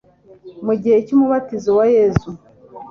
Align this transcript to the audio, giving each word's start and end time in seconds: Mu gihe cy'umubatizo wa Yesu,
Mu 0.65 0.73
gihe 0.81 0.97
cy'umubatizo 1.05 1.71
wa 1.79 1.85
Yesu, 1.97 2.29